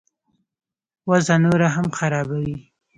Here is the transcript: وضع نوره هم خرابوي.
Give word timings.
وضع 1.09 1.33
نوره 1.43 1.67
هم 1.75 1.87
خرابوي. 1.97 2.57